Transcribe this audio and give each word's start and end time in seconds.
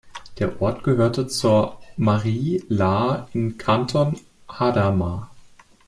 Der 0.39 0.59
Ort 0.63 0.83
gehörte 0.83 1.27
zur 1.27 1.79
"Mairie 1.95 2.63
Lahr" 2.67 3.29
im 3.33 3.59
Canton 3.59 4.19
Hadamar. 4.49 5.29